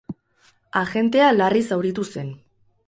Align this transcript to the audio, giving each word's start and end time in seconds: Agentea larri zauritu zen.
Agentea 0.81 1.29
larri 1.37 1.63
zauritu 1.73 2.09
zen. 2.15 2.35